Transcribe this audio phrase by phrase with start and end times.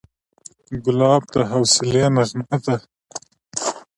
[0.83, 2.75] ګلاب د حوصلې نغمه ده.